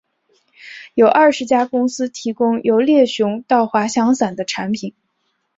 [0.95, 4.95] 有二十家公司提供由猎熊到滑翔伞的产品。